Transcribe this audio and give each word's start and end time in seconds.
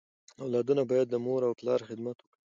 اولادونه 0.43 0.81
بايد 0.89 1.07
د 1.11 1.15
مور 1.25 1.41
او 1.47 1.53
پلار 1.59 1.79
خدمت 1.89 2.17
وکړي. 2.19 2.37